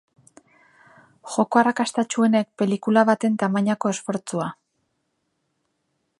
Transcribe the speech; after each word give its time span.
Joko 1.33 1.61
arrakastatsuenek 1.61 2.49
pelikula 2.63 3.05
baten 3.11 3.39
tamainako 3.45 3.93
esfortzua. 3.97 4.53